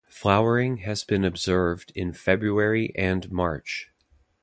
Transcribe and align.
Flowering 0.09 0.77
has 0.77 1.03
been 1.03 1.23
observed 1.23 1.91
in 1.93 2.11
February 2.11 2.91
and 2.95 3.31
March. 3.31 3.91